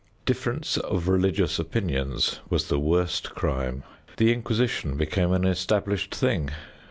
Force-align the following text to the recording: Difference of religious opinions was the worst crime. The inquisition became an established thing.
Difference 0.25 0.77
of 0.77 1.07
religious 1.07 1.59
opinions 1.59 2.39
was 2.49 2.69
the 2.69 2.79
worst 2.79 3.35
crime. 3.35 3.83
The 4.17 4.33
inquisition 4.33 4.97
became 4.97 5.31
an 5.31 5.45
established 5.45 6.15
thing. 6.15 6.49